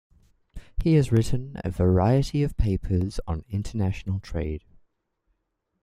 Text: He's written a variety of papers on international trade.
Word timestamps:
He's 0.81 1.11
written 1.11 1.61
a 1.63 1.69
variety 1.69 2.41
of 2.41 2.57
papers 2.57 3.19
on 3.27 3.45
international 3.51 4.19
trade. 4.19 4.65